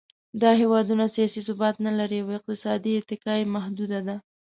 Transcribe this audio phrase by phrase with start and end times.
[0.41, 4.15] دا هېوادونه سیاسي ثبات نهلري او اقتصادي اتکا یې محدوده ده.